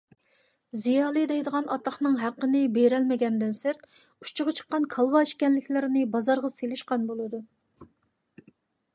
زىيالىي 0.83 1.25
دەيدىغان 1.31 1.67
ئاتاقنىڭ 1.73 2.15
ھەققىنى 2.21 2.61
بېرەلمىگەندىن 2.77 3.53
سىرت 3.57 3.83
ئۇچىغا 4.25 4.53
چىققان 4.59 4.87
كالۋا 4.93 5.21
ئىكەنلىكلىرىنى 5.27 6.03
بازارغا 6.15 6.51
سېلىشقان 6.55 7.05
بولىدۇ. 7.11 7.43